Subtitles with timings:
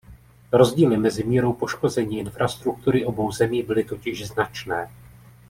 [0.51, 4.89] Rozdíly mezi mírou poškození infrastruktury obou zemí byly totiž značné.